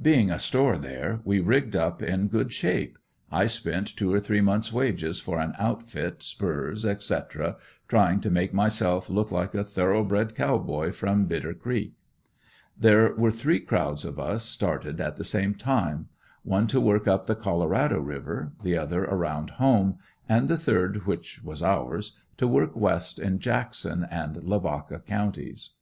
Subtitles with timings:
[0.00, 2.96] Being a store there we rigged up in good shape;
[3.30, 8.54] I spent two or three months' wages for an outfit, spurs, etc., trying to make
[8.54, 11.92] myself look like a thoroughbred Cow Boy from Bitter creek.
[12.78, 16.08] There were three crowds of us started at the same time;
[16.44, 21.42] one to work up the Colorado river, the other around home and the third which
[21.44, 25.72] was ours, to work west in Jackson and Lavaca counties.